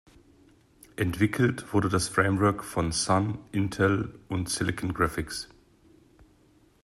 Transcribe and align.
Entwickelt 0.95 1.73
wurde 1.75 1.87
das 1.87 2.07
Framework 2.09 2.63
von 2.63 2.91
Sun, 2.91 3.37
Intel 3.51 4.17
und 4.29 4.49
Silicon 4.49 4.95
Graphics. 4.95 5.47